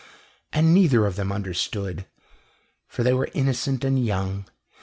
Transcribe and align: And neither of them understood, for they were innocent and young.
And 0.51 0.73
neither 0.73 1.05
of 1.05 1.15
them 1.15 1.31
understood, 1.31 2.07
for 2.87 3.03
they 3.03 3.13
were 3.13 3.29
innocent 3.35 3.83
and 3.83 4.03
young. 4.03 4.45